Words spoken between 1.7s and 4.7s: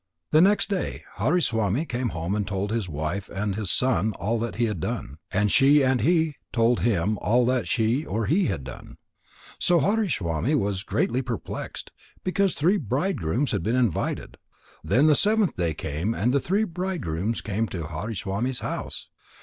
came home and told his wife and his son all that he